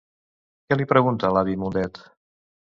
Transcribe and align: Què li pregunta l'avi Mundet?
Què 0.69 0.77
li 0.79 0.87
pregunta 0.95 1.31
l'avi 1.37 1.55
Mundet? 1.67 2.05